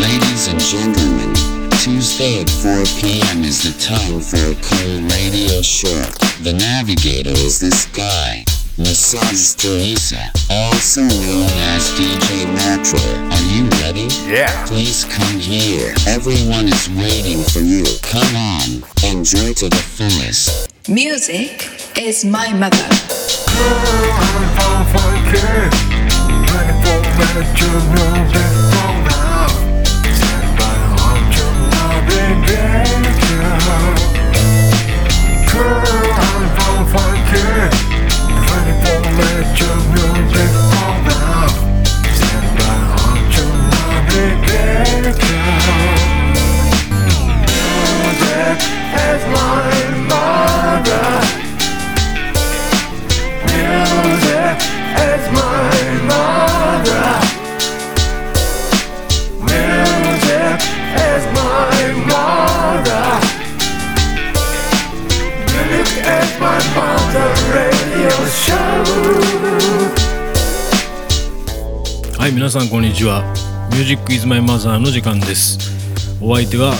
[0.00, 1.34] Ladies and gentlemen,
[1.78, 3.44] Tuesday at 4 p.m.
[3.44, 6.02] is the time for a cool radio show.
[6.42, 8.44] The navigator is this guy,
[8.76, 12.98] Massage Teresa, also known as DJ Metro.
[13.30, 14.08] Are you ready?
[14.26, 14.66] Yeah.
[14.66, 15.94] Please come here.
[16.08, 17.84] Everyone is waiting for you.
[18.02, 20.72] Come on, enjoy to the fullest.
[20.88, 22.88] Music is my mother.
[32.14, 32.54] Baby.
[35.50, 35.92] Girl.
[35.92, 36.03] Girl.
[74.14, 75.58] ミュージックイズマイマザーの時間です。
[76.22, 76.70] お相手は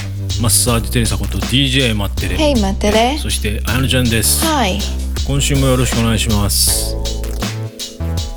[0.41, 3.19] マッサージテレサこと DJ マッテレ Hey, 待ってれ。
[3.19, 4.47] そしてあやのちゃんです。
[4.47, 4.79] はい。
[5.27, 6.95] 今週もよろしくお願いします。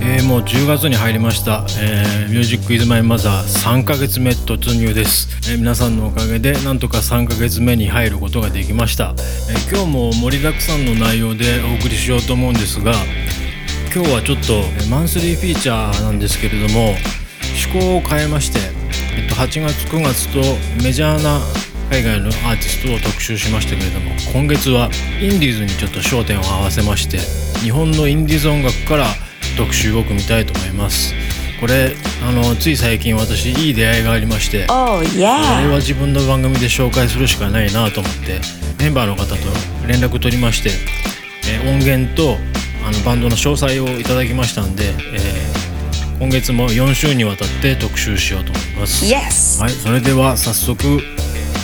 [0.02, 9.14] えー、もう10月に入りました、えー、ミュージックイズマイマザー3ヶ月目突入です、えー皆さんのおかげでなんとか3ヶ月目に入ることができました、
[9.50, 12.94] えー今日も盛りだくさんの内容でお送りしようと思うんですが
[13.94, 16.96] 今日はちょっとえーマンスリーフィーチャーなんですけれども
[17.58, 18.77] 趣向を変えまして、
[19.18, 20.40] えっと、8月9月と
[20.84, 21.40] メジャーな
[21.90, 24.90] 海外のアーティストを特集しましたけれども今月は
[25.22, 27.18] インディーズにちょっと焦点を合わせまして
[27.62, 29.06] 日本のインディーズ音楽から
[29.58, 31.14] 特集を組みたいと思います
[31.60, 38.40] これあのつい最近私いい出会いがありまして Oh, これ.は自分の番組で紹介するしかないなと思って
[38.80, 39.36] メンバーの方と
[39.88, 40.70] 連絡取りまして、
[41.50, 42.38] えー音源と
[42.86, 45.57] あのバンドの詳細をいただきましたんで、えー
[46.20, 49.06] 今月も4週にわたって特集しようと思います。
[49.06, 49.62] Yes.
[49.62, 51.00] はい、それでは早速、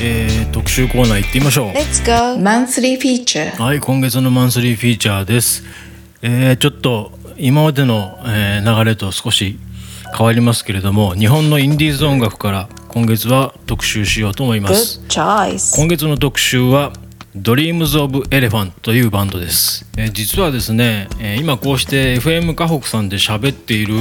[0.02, 1.70] えー特集コーナー行ってみましょう。
[1.70, 2.40] Let's go.
[2.40, 3.60] Monthly feature.
[3.60, 5.64] はい、今月のマンスリーフィーチャーです。
[6.22, 9.58] えーちょっと今までの、えー流れと少し
[10.16, 15.02] 変わりますけれども、日本のインディーズ音楽から今月は特集しようと思います。
[15.08, 15.76] Good choice.
[15.76, 16.94] 今月の特集は
[17.36, 23.96] Dreams of Elephant というバンドです、えー実はですね、えー今こうして FM 河北さんで喋っている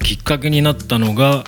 [0.00, 1.44] きっかけになったのが、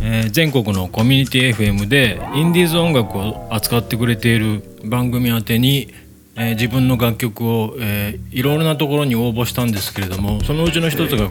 [0.00, 5.92] えー全国のコミュニティ FM でインディーズ音楽を扱ってくれている番組宛てに、
[6.36, 11.30] え自分の楽曲を、えーいろいろなところに応募したんですけれどもそのうちの一つが、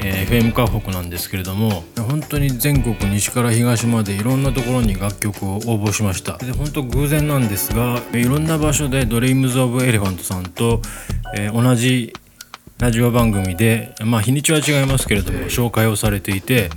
[0.00, 6.36] えー FM 河北なんですけれども本当に全国西から東までいろんなところに楽曲を応募しました。
[6.38, 10.82] で本当偶然なんですがいろんな場所で Dreams of Elephant さんと、
[11.36, 12.12] えー同じ
[12.78, 16.70] ラジオ番組でまあ日にちは違いますけれども紹介をされていて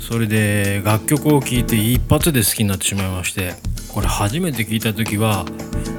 [0.00, 3.52] それで楽曲を聴いて一発で好きになってしまいまして
[3.92, 5.44] これ初めて聞いた時は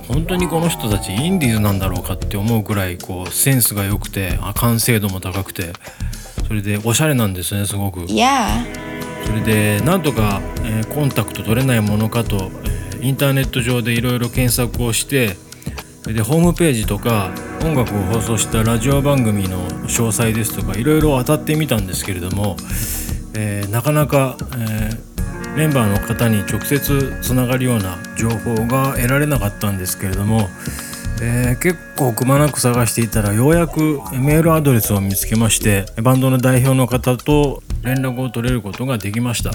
[0.08, 5.74] 本当にこの人たちインディーズなんだろうかって思うくらいこうセンスが良くて完成度も高くて
[6.50, 8.02] それでおしゃれなんですねすごく。
[8.02, 8.66] Yeah.
[9.26, 15.38] それでなんとか、えーコンタクト取れないものかと、えーインターネット上でいろいろ検索をして
[16.02, 22.58] それでホームページとか音楽を放送したラジオ番組の詳細ですとかいろいろ当たってみたんですけれども、
[23.36, 25.10] えーなかなか、えー
[25.56, 30.48] メンバーの方に直接つながるような情報が得られなかったんですけれども、
[31.22, 39.52] えー結構くまなく探していたらようやくメールアドレスを見つけましてバンドの代表の方と連絡を取れることができました.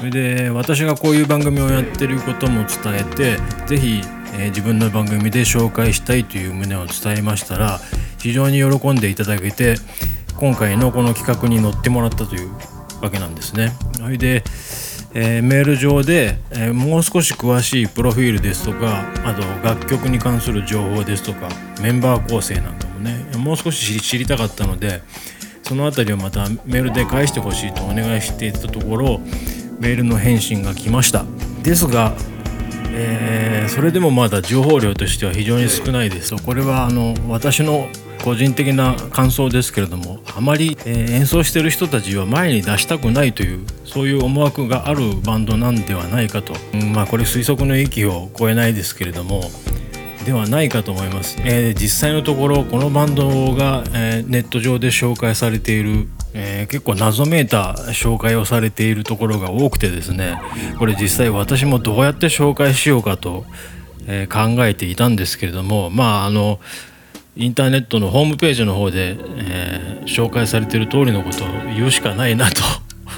[0.00, 4.00] それで私がこういう番組をやってることも伝えてぜひ、
[4.34, 7.80] えー自分の番組で紹介したいという旨を伝えましたら
[8.18, 9.76] 非常に喜んでいただけて
[10.36, 12.50] 今回のこの企画に乗ってもらったという
[13.02, 13.72] わけなんですね。
[13.96, 14.42] それで、
[15.14, 21.48] えーメール上で、えーもう少し詳しいプロフィールですとかあと楽曲に関する情報ですとか
[21.82, 25.02] メンバー構成なんかもねもう少し知りたかったので
[25.62, 29.20] その辺りをまたメールで返してほしいとお願いしていたところ
[29.80, 31.24] メールの返信が来ました。
[31.62, 32.14] ですが、
[32.92, 36.34] えーそれでもまだ情報量としては非常に少ないです。
[36.34, 37.88] これはあの私の
[38.24, 49.42] 個人的な感想ですけれどもあまり、えー演奏してる人たちは前に出したくないというそういう思惑があるバンドなんではないかと、うんまあこれ推測の域を超えないですけれども
[50.24, 60.40] ではないかと思います、えー実際のところこのバンドが、えーネット上で紹介されている、えー結構謎めいた紹介をされているところが多くてですね。
[60.78, 63.44] これ実際私もどうやって紹介しようかと、
[64.06, 66.58] え考えていたんですけれどもまああの
[67.36, 72.62] インターネットのホームページの方で、え紹介されている通りのことを言うしかないなと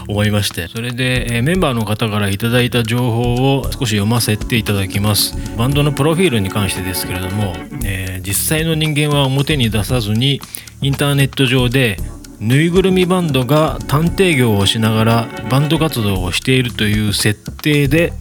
[0.09, 7.55] 思いましてそれで、えーメンバーの方からいただいた情報を少し読ませていただきますバンドのプロフィールに関してですけれども、
[7.85, 10.41] えー実際の人間は表に出さずに
[10.81, 11.97] インターネット上で
[12.39, 18.13] ぬいぐるみバンドが探偵業をしながらバンド活動をしているという設定で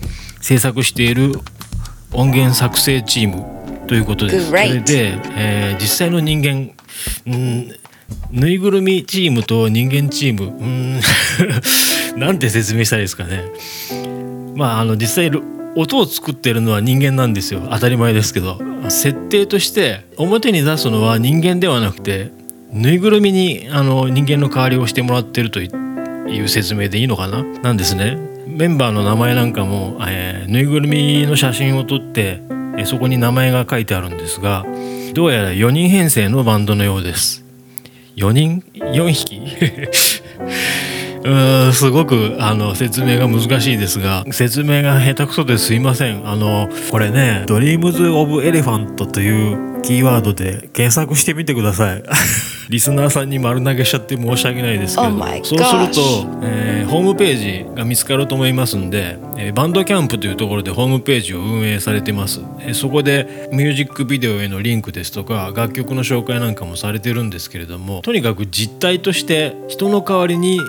[0.41, 1.33] 制作している
[2.13, 4.47] 音源作成チームということです。
[4.47, 6.71] そ.れで、えー実際の人間
[7.27, 7.75] うん
[8.31, 10.45] ぬいぐるみチームと人間チーム。
[10.47, 10.99] うん。
[12.19, 13.43] なんて説明したいですかね。
[14.55, 15.31] まああの実際
[15.75, 17.67] 音を作ってるのは人間なんですよ。
[17.71, 18.59] 当たり前ですけど。
[18.89, 22.31] 設定として表に出すのは人間ではなくて
[22.71, 25.69] ぬいぐるみにあの人間の代わりをしてもらってるとい
[26.41, 27.43] う説明でいいのかな。
[27.61, 28.17] なんですね。
[28.47, 32.41] メンバーの名前なんかも、えーぬいぐるみの写真を撮って、
[32.85, 34.65] そこに名前が書いてあるんですが
[35.13, 37.43] どうやら4人編成のバンドのようです。
[38.15, 39.41] 4人？4匹？
[41.23, 46.27] うーんすごくあの説明が難しいですが説明が下手くそですいません。
[46.27, 52.03] あのこれね「Dreams of Elephant」というキーワードで検索してみてください。
[52.69, 70.59] リスナーさんに丸投げしちゃって申し訳ないですけ Oh ど my そうすると、えーホームページが見つかると思いますんで、えバンドキャンプというところでホームページを運営されてます、えそこでミュージックビデオへのリンクですとか楽曲の紹介なんかもされてるんですけれどもとにかく実態として人の代わりに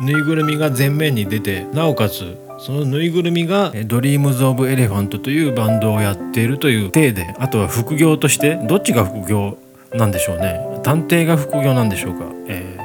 [0.00, 9.58] ぬいぐるみが前面に出てなおかつそのぬいぐるみがえー Dreams of Elephant というバンドをやっているという体であとは副業としてどっちが副業
[9.92, 10.60] なんでしょうね。
[10.84, 12.84] 探偵が副業なんでしょうか、えー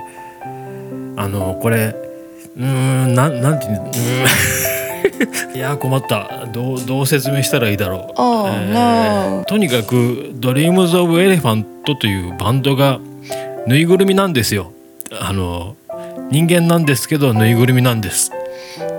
[1.21, 2.08] あのこれ
[2.57, 3.91] うーんなんなんていうの？
[5.55, 6.45] いやー困った。
[6.53, 9.43] どうどう説明したらいいだろう、Oh, no.
[9.47, 11.65] とにかく Dreams of Elephant
[11.99, 12.99] というバンドが
[13.67, 14.71] ぬいぐるみなんですよ。
[15.19, 15.75] あの
[16.31, 18.31] 人間なんですけどぬいぐるみなんです。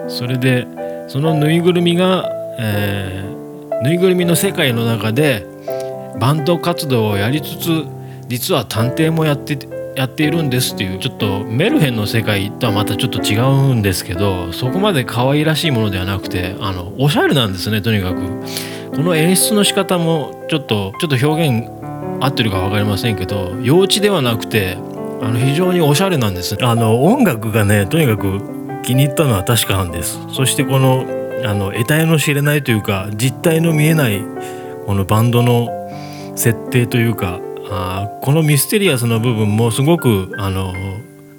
[0.08, 0.66] それで
[1.08, 3.30] そのぬいぐるみが、えー
[3.82, 5.46] ぬいぐるみの世界の中で
[6.20, 7.84] バンド活動をやりつつ
[8.28, 9.56] 実は探偵もやって
[9.96, 18.20] やっているんですっていうちょっとメルヘンの世界とはまたちょっと違うんですけどそこまで可愛らしいものではなくてあのおしゃれなんですねとにかく。
[18.90, 21.68] この演出の仕方もちょっとちょっと表現
[22.20, 24.76] 合ってるか分かりませんけど幼稚ではなくて
[25.22, 26.56] あの非常におしゃれなんです。
[26.60, 28.40] あの音楽がねとにかく
[28.82, 30.18] 気に入ったのは確かなんです。
[30.32, 31.06] そしてこの
[31.44, 34.22] あの得体の知れないというか実体の見えない
[34.86, 35.68] このバンドの
[36.36, 37.40] 設定というか
[37.70, 40.74] あこのミステリアスな部分もすごくあの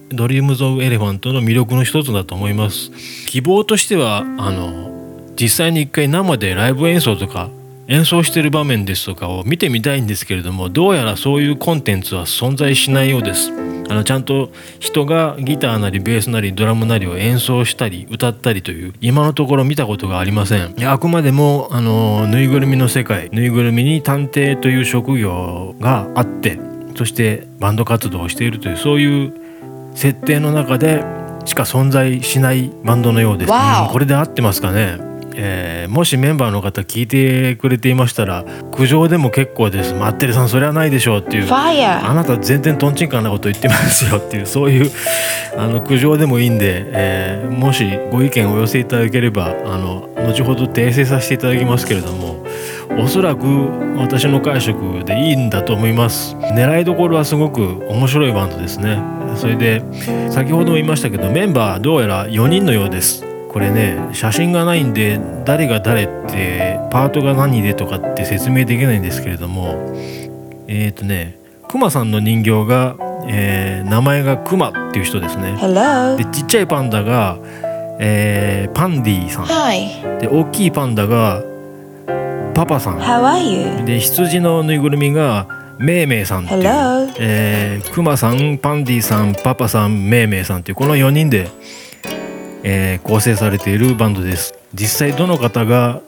[0.10, 2.92] ドリームズ・オブ・エレファントの魅力の一つだと思います。
[3.28, 4.92] 希望としてはあの
[5.39, 7.50] 実際に一回生でライブ演奏とか
[7.91, 13.51] 演奏してる場面ですとかを見てみたいんですけれどもどうやらそういうコンテンツは存在しないようです。
[13.89, 14.49] あのちゃんと
[14.79, 20.73] 人がギターなりベースなりドラムなりを演奏したり歌ったりという今のところ見たことがありません。
[20.88, 26.57] あくまでもあのぬいぐるみの世界ぬいぐるみに探偵という職業があって
[26.95, 29.33] そしてバンド活動をしているというそういう
[29.95, 31.03] 設定の中で
[31.44, 33.53] しか存在しないバンドのようです、う
[33.89, 35.10] んこれで合ってますかね？
[35.36, 41.47] えーもしメンバーの方聞いてくれていましたら苦情でも結構です「マッテルさんそれはないでしょう」っていう。
[42.09, 44.92] あ.なた全然とんちんかんなこと言ってますよっていうそういう
[45.57, 52.44] あの苦情でもいいんで、えーもしご意見をお寄せいただければあの後ほど訂正させていただきますけれども
[52.97, 53.45] おそらく
[53.97, 56.35] 私の解釈でいいんだと思います。
[56.35, 59.00] 狙いどころはすごく面白いバンドですね。
[59.35, 59.81] それで
[60.30, 69.93] 先ほども言いましたけどメンバーどうやら4人のようですこれね写真がないんで誰が誰ってパートが何でとかって説明できないんですけれども
[70.69, 72.95] えっ、ー、とねクマさんの人形が、
[73.27, 76.15] えー名前がクマっていう人ですね Hello.
[76.15, 77.37] でちっちゃいパンダが、
[77.99, 80.19] えーパンディさん Hi.
[80.21, 81.43] で大きいパンダが
[82.55, 83.85] パパさん How are you?
[83.85, 87.13] で羊のぬいぐるみがメイメイさんっていう、Hello.
[87.19, 91.49] えークマさんパンディさんパパさんメイメイさんっていうこの4人で、
[92.63, 94.53] えー構成されているバンドです。
[94.73, 96.01] 実際どの方が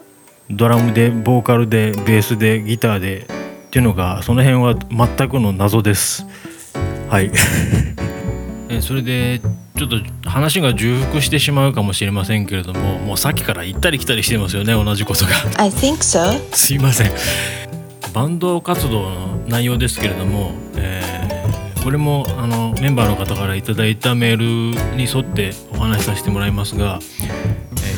[0.50, 3.26] ドラムでボーカルでベースでギターでっ
[3.70, 4.74] ていうのがその辺は
[5.16, 6.26] 全くの謎です。
[7.08, 7.30] はい。
[8.68, 9.40] えーそれで
[9.76, 9.96] ちょっと
[10.28, 15.30] 話が重複してしまうかもしれませんけれどももうさっきから行ったり来たりしてますよね同じことが。
[15.58, 16.40] I think so.
[16.52, 17.10] すいません。
[18.12, 21.13] バンド活動の内容ですけれども、えー
[21.84, 27.26] これもあのメンバーの方からいただいたメールに沿ってお話しさせてもらいますが、え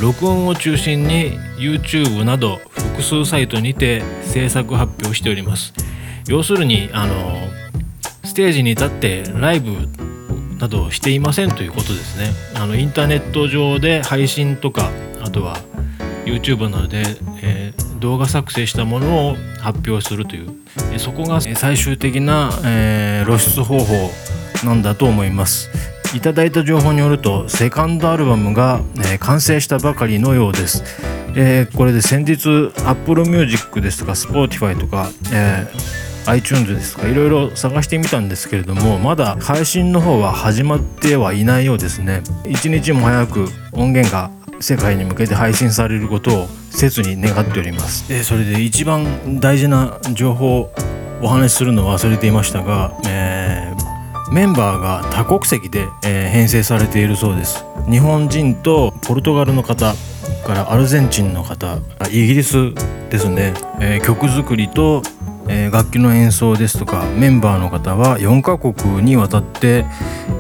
[0.00, 5.72] ー録音を中心に YouTube など複数サイトにて制作発表しております。
[6.28, 7.48] 要するにあの
[8.22, 9.88] ステージに立ってライブ
[10.58, 12.30] などをしていませんということですね。
[12.54, 14.90] あのインターネット上で配信とか
[15.22, 15.56] あとは
[16.26, 17.02] YouTube などで、
[17.40, 17.65] えー
[17.96, 20.50] 動画作成したものを発表するという。
[20.98, 24.10] そこが最終的な、え露出方法
[24.64, 25.70] なんだと思います。
[26.14, 30.82] いただいた情報によるとセカンドアルバムが、え完成したばかりのようです、
[31.34, 35.66] えこれで先日 Apple Music ですとか Spotify とか、え
[36.26, 42.22] iTunes ですとかいろいろ探してみたんですけれどもまだ配信の方は始まってはいないようですね。
[42.48, 48.08] 一日も早く音源が世界に向けて配信されることを切に願っております。
[48.08, 50.72] でそれで一番大事な情報を
[51.22, 53.86] お話しするのを忘れていましたが、えー
[54.32, 57.64] メンバーが多国籍で、えー編成されているそうです。
[57.88, 59.94] 日本人とポルトガルの方
[60.44, 61.78] からアルゼンチンの方
[62.10, 62.74] イギリス
[63.08, 65.02] ですね、えー曲作りと、
[65.48, 69.84] えー楽器の演奏ですとかメンバーの方は4カ国にわたって、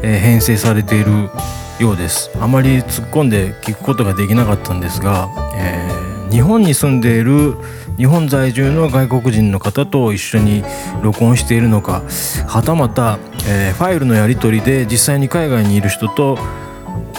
[0.02, 1.30] えー編成されている
[1.78, 2.30] ようです。
[2.40, 7.54] あまり突っ込んで聞くことができなかったんですが、えー日本に住んでいる
[7.96, 10.64] 日本在住の外国人の方と一緒に
[11.00, 12.02] 録音しているのか
[12.48, 16.36] はたまた、えーファイルのやり取りで実際に海外にいる人と、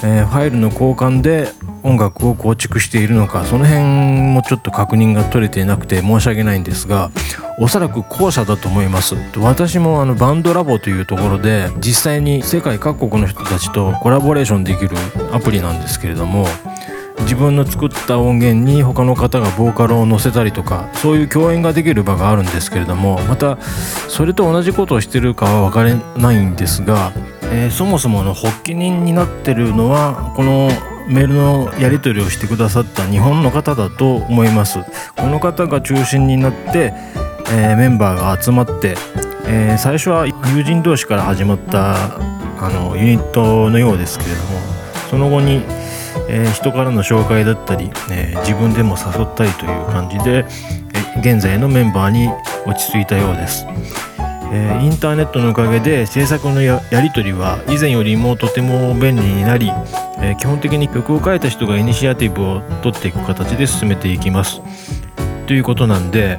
[0.04, 1.48] えーファイルの交換で
[1.88, 3.84] 音楽を構築しているのかその辺
[4.34, 7.12] もちょっと確認が取れていなくて申し訳ないんですが
[7.60, 9.16] おそらく後者だと思います。
[9.40, 14.96] 私もあのバンドラボというところで実際に世界各国の人たちとコラボレーションできる
[15.32, 16.46] アプリなんですけれども
[17.22, 27.12] 自分の作った音源に他の方がボーカルを乗せたりとかそういう共演ができる場があるんですけれどもまたそれと同じことをしてるかは分からないんですが、
[27.52, 30.70] えーそもそもの発起人になってるのはこの
[31.08, 34.80] メールのやり取りをしてくださった日本の方だと思います。
[35.16, 36.94] この方が中心になって、
[37.50, 38.96] えーメンバーが集まって、
[39.48, 42.18] えー最初は友人同士から始まった
[42.60, 44.60] あのユニットのようですけれども
[45.10, 45.64] その後に
[46.28, 50.46] えー人からの紹介だったり、え自分でも誘ったりという感じで、
[51.16, 52.28] え現在のメンバーに
[52.66, 53.66] 落ち着いたようです、
[54.52, 59.72] えーインターネットのおかげで制作のやり取りは以前よりもとても便利になり、
[60.20, 64.62] えー基本的に曲を書いた人がイニシアティブを取っていく形で進めていきます。
[65.48, 66.38] ということなんで、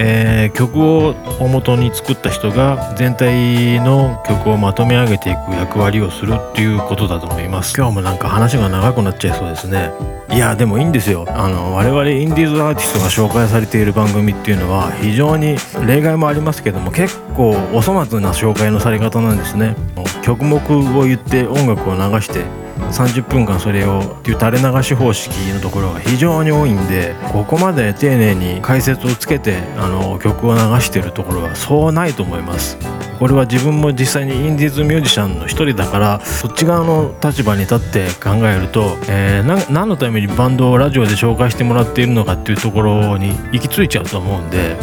[0.00, 7.74] えー曲を大元に作った人が全体の曲をまとめ上げていく役割をするっていうことだと思います。
[7.76, 9.90] 今日もなんか話が長くなっちゃいそうですね。
[10.30, 11.26] いやでもいいんですよ。
[11.28, 19.74] あの我々インディーズアーティストが紹介されている番組っていうのは非常に例外もありますけども結構お粗末な紹介のされ方なんですね。
[20.22, 22.44] 曲目を言って音楽を流して
[22.90, 32.78] 30分間それをっていう垂れ流し方式のところが非常に多いんでここまで丁寧に解説をつけてあの曲を流してるところはそうないと思います。
[33.18, 44.76] これは自分も実際にインディーズミュージシャンの一人だからそっち側の立場に立って考えると、えーな何のためにバンドをラジオで紹介してもらっているのかっていうところに行き着いちゃうと思うんで、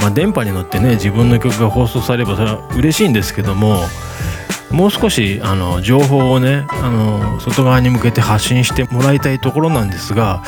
[0.00, 3.76] まあ、電波に乗ってね自分の曲が放送されればそれは嬉しいんですけども
[4.72, 10.42] もう少しあの情報をねあの外側に向けて発信してもらいたいところなんですが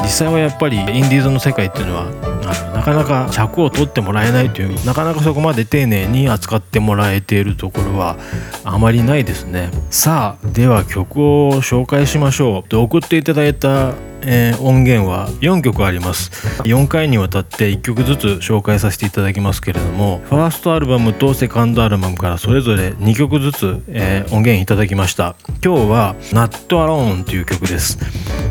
[0.00, 8.16] 実際はやっぱりインディーズの世界っていうのはあのなかなか尺を取ってもらえないというなかなかそこまで丁寧に扱ってもらえているところは
[8.64, 9.70] あまりないですね。
[9.90, 12.68] さあでは曲を紹介しましょう。
[12.68, 13.92] で送っていただいた
[14.26, 16.30] えー音源は4曲あります。
[16.64, 25.36] 4回にわたって1曲ずつ紹介させていただきますけれどもファーストアルバムとセカンドアルバムからそれぞれ2曲ずつ、えー音源いただきました。
[25.64, 27.98] 今日は「Not Alone」という曲です、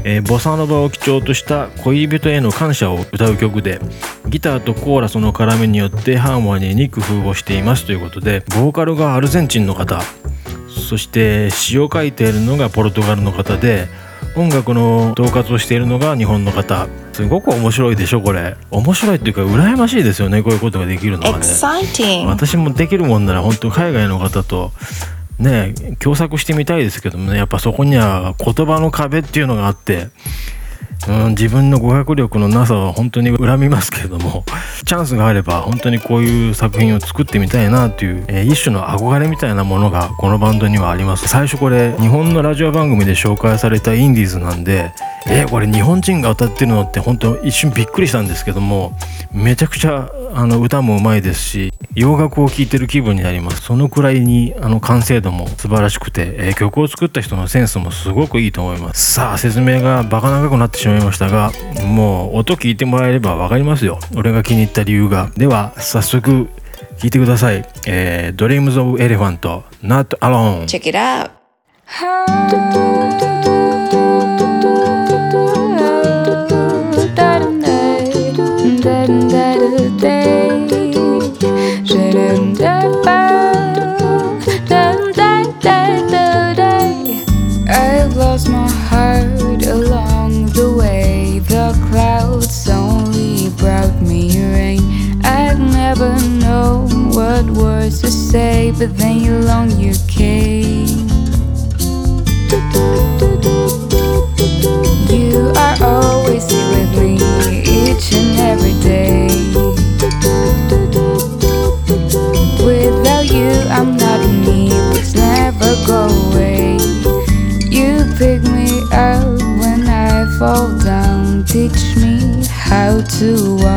[0.03, 3.79] えーボサノバを基調とした恋人への感謝を歌う曲で
[4.27, 7.85] ギターとコーラスの絡みによってハーモニーに工夫をしています。
[7.85, 10.01] ということでボーカルがアルゼンチンの方。
[10.67, 13.87] そして詩を書いているのがポルトガルの方で
[14.35, 16.87] 音楽の統括をしているのが日本の方。
[17.13, 18.55] すごく面白いでしょこれ。
[18.71, 21.43] 面白いっていうか羨ましいですよねこういうことができるのはね.
[22.25, 24.71] 私もできるもんなら本当海外の方と
[25.37, 27.37] ね共作してみたいですけどもね。
[27.37, 30.07] やっぱそこには言葉の壁っていうのがあって、
[31.07, 34.43] うん、自分の語学力のなさは本当に恨みますけれども
[34.85, 41.27] チャンスがあれば本当にこういう作品を作ってみたいなっていう、えー一種の憧れみたいなものがこのバンドにはあります。
[41.27, 44.91] 最初これ日本のラジオ番組で紹介されたインディーズなんで
[45.27, 48.93] えーこれ日本人が歌ってるのって本当一瞬びっくりしたんですけども
[49.31, 53.61] めちゃくちゃあの歌もうまいですし洋楽を聴いてる気分になります。
[53.61, 59.13] そのくらいにあの完成度も素晴らしくて、えー曲を作った人のセンスもすごくいいと思います。
[59.13, 61.51] さあ説明がバカ長くなってしまいましたが
[61.85, 63.99] もう音聞いてもらえれば分かりますよ。
[64.15, 65.31] 俺が気に入った理由が。
[65.35, 66.49] では早速
[66.97, 71.31] 聞いてください、えー、Dreams of Elephant Not Alone Check it out.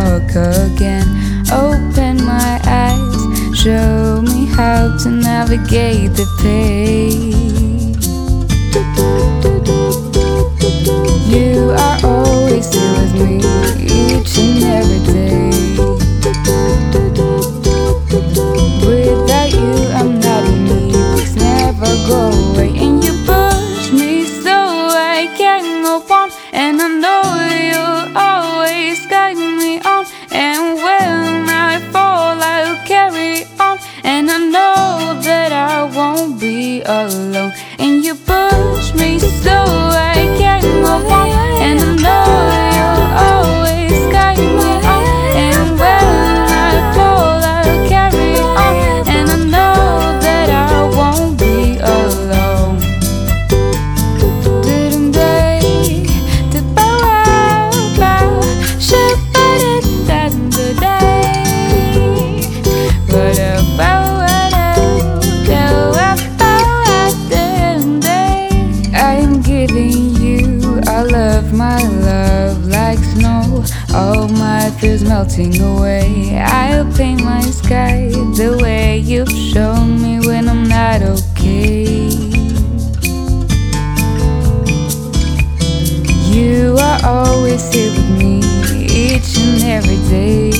[0.06, 1.06] Walk again.
[1.52, 3.58] Open my eyes.
[3.58, 7.32] Show me how to navigate the pain.
[11.28, 13.36] You are always here with me
[13.82, 15.45] each and every day.
[87.56, 88.38] Always here with me
[88.84, 90.50] each and every day.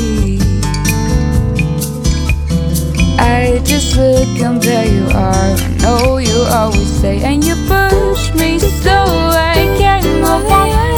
[3.19, 5.57] I just look and there you are.
[5.59, 10.96] I know you always say, and you push me so I can move on.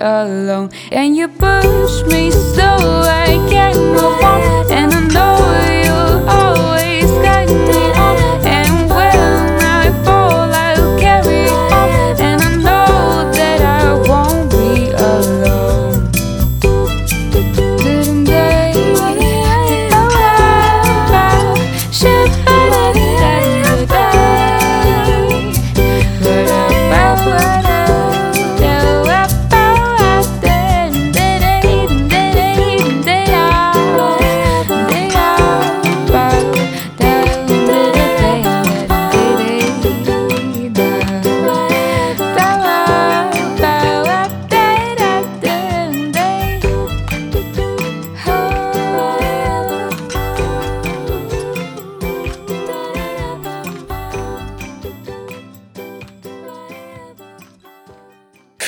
[0.00, 0.70] Alone.
[0.90, 4.72] And you push me so I can move on.
[4.72, 4.97] And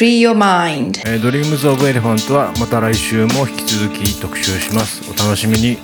[0.01, 0.99] Free Your Mind.
[1.07, 5.03] えー、ドリームズ・オブ・エレファントはまた来週も引き続き特集します。
[5.11, 5.77] お楽しみに。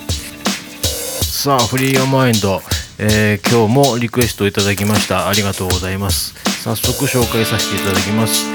[1.20, 2.62] さあ Free Your Mind、
[2.98, 5.28] えー今日もリクエストいただきました。
[5.28, 6.32] ありがとうございます。
[6.62, 8.46] 早速紹介させていただきます、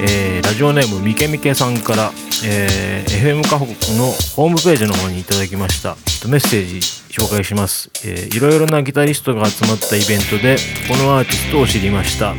[0.00, 2.10] えーラジオネームみけみけさんから、
[2.44, 5.94] えー FM 河北のホームページの方にいただきました。
[6.26, 6.78] メッセージ
[7.14, 10.56] 紹介します、えーいろいろなギタリストが集まったイベントで
[10.88, 12.34] このアーティストを知りました。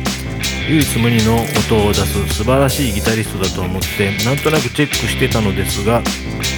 [0.68, 6.02] 唯一無二の音を出す素晴らしいギタリストだと思ってなんとなくチェックしてたのですが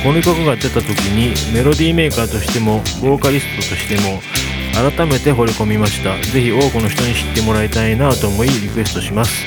[0.02, 4.20] この曲が出た時にメロディーメーカーとしてもボーカリストとしても
[4.74, 6.16] 改めて惚れ込みました。
[6.30, 9.44] ぜひ多くの人に知ってもらいたいなと思いリクエストします。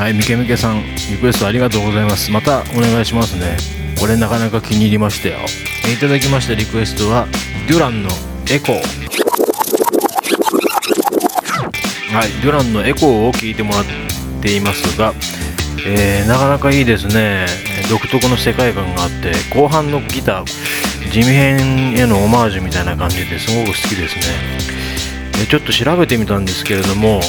[0.00, 2.30] はいみけみけさんリクエストありがとうございます。
[2.30, 3.58] またお願いしますね。
[4.00, 5.38] これなかなか気に入りましたよ。
[5.92, 7.28] いただきましたリクエストは
[7.68, 8.08] デュランの
[8.50, 9.23] エコー。
[12.14, 13.84] はい、デュランのエコーを聞いてもらっ
[14.40, 15.14] ていますが、
[15.84, 17.46] えーなかなかいいですね。
[17.90, 24.22] 独特の世界観があって後半のギター地味編へのオマージュみたいな感じですごく好きですね。
[25.40, 27.20] でちょっと調べてみたんですけれども、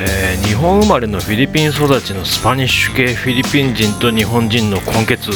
[0.00, 5.30] えー日本生まれのフィリピン育ちのスパニッシュ系フィリピン人と日本人の混血。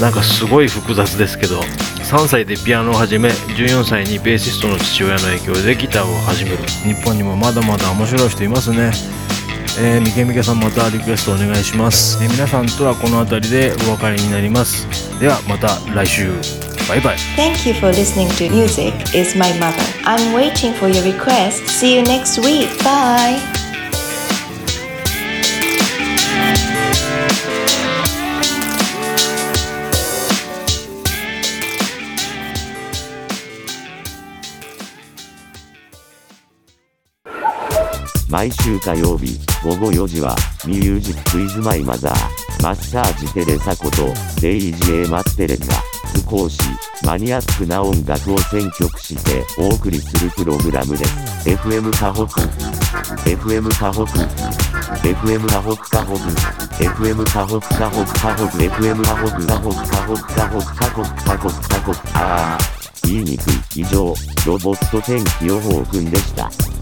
[0.00, 1.60] なんかすごい複雑ですけど
[2.10, 6.56] 3歳でピアノを始め14歳にベーシストの父親の影響でギターを始める。
[6.82, 8.90] 日本にもまだまだ面白い人いますね。
[9.78, 14.88] えー、みけみけさんまたリクエストお願いします、えー皆さんとはこの辺りでお別れになります。
[15.20, 16.32] ではまた来週。
[16.88, 17.16] バイバイ。
[17.36, 19.76] Thank you for listening to Music is My Mother.
[20.02, 21.64] I'm waiting for your request.
[21.68, 22.66] See you next week.
[22.82, 23.69] Bye.
[38.40, 40.34] 毎週火曜日午後4時は
[40.66, 45.66] ミュージックイズマイマザーマッサージテレサことデイジエマッテレンが
[46.30, 46.58] 少し
[47.04, 51.50] マニアックな音楽を選曲してお送りするプログラムです。
[51.50, 52.40] FM カホク
[53.28, 54.12] FM カホク
[55.06, 56.20] FM カホクカホク
[56.82, 62.58] FM カホクカホク FM カホクカホクカホクカホクカホクカホクカホクあ
[63.04, 64.14] 言いにくい以上
[64.46, 66.79] ロボット天気予報くんでした